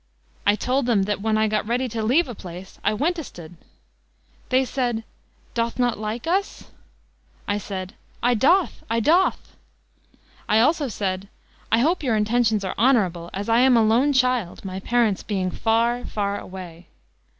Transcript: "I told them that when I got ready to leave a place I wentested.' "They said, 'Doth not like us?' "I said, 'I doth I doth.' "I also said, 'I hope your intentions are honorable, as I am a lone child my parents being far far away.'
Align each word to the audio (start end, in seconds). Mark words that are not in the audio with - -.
"I 0.47 0.55
told 0.55 0.87
them 0.87 1.03
that 1.03 1.21
when 1.21 1.37
I 1.37 1.47
got 1.47 1.67
ready 1.67 1.87
to 1.89 2.01
leave 2.01 2.27
a 2.27 2.33
place 2.33 2.79
I 2.83 2.91
wentested.' 2.91 3.55
"They 4.49 4.65
said, 4.65 5.03
'Doth 5.53 5.77
not 5.77 5.99
like 5.99 6.25
us?' 6.25 6.71
"I 7.47 7.59
said, 7.59 7.93
'I 8.23 8.33
doth 8.33 8.83
I 8.89 8.99
doth.' 8.99 9.55
"I 10.49 10.57
also 10.59 10.87
said, 10.87 11.29
'I 11.71 11.79
hope 11.81 12.01
your 12.01 12.15
intentions 12.15 12.65
are 12.65 12.73
honorable, 12.79 13.29
as 13.31 13.47
I 13.47 13.59
am 13.59 13.77
a 13.77 13.83
lone 13.83 14.11
child 14.11 14.65
my 14.65 14.79
parents 14.79 15.21
being 15.21 15.51
far 15.51 16.03
far 16.03 16.39
away.' 16.39 16.87